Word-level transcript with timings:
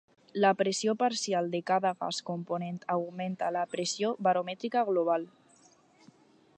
La 0.43 0.49
pressió 0.61 0.95
parcial 1.01 1.49
de 1.55 1.59
cada 1.71 1.91
gas 1.99 2.21
component 2.29 2.81
augmenta 2.95 3.53
la 3.59 3.67
pressió 3.75 4.11
baromètrica 4.29 4.85
global. 4.93 5.31